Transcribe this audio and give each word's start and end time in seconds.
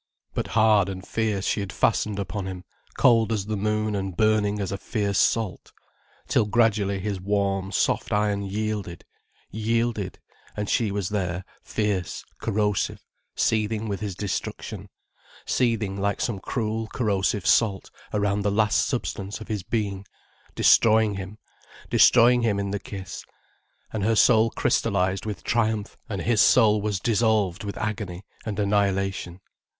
But 0.33 0.47
hard 0.57 0.89
and 0.89 1.05
fierce 1.07 1.45
she 1.45 1.59
had 1.59 1.71
fastened 1.71 2.17
upon 2.17 2.47
him, 2.47 2.63
cold 2.97 3.31
as 3.31 3.45
the 3.45 3.55
moon 3.55 3.95
and 3.95 4.17
burning 4.17 4.59
as 4.59 4.71
a 4.71 4.77
fierce 4.79 5.19
salt. 5.19 5.71
Till 6.27 6.45
gradually 6.47 6.97
his 6.99 7.21
warm, 7.21 7.71
soft 7.71 8.11
iron 8.11 8.41
yielded, 8.41 9.05
yielded, 9.51 10.17
and 10.57 10.67
she 10.67 10.89
was 10.89 11.09
there 11.09 11.45
fierce, 11.61 12.25
corrosive, 12.39 13.05
seething 13.35 13.87
with 13.87 13.99
his 13.99 14.15
destruction, 14.15 14.89
seething 15.45 15.97
like 16.01 16.19
some 16.19 16.39
cruel, 16.39 16.87
corrosive 16.87 17.45
salt 17.45 17.91
around 18.11 18.41
the 18.41 18.49
last 18.49 18.87
substance 18.87 19.39
of 19.39 19.49
his 19.49 19.61
being, 19.61 20.03
destroying 20.55 21.13
him, 21.13 21.37
destroying 21.91 22.41
him 22.41 22.57
in 22.59 22.71
the 22.71 22.79
kiss. 22.79 23.23
And 23.93 24.03
her 24.03 24.15
soul 24.15 24.49
crystallized 24.49 25.27
with 25.27 25.43
triumph, 25.43 25.95
and 26.09 26.23
his 26.23 26.41
soul 26.41 26.81
was 26.81 26.99
dissolved 26.99 27.63
with 27.63 27.77
agony 27.77 28.23
and 28.47 28.57
annihilation. 28.57 29.41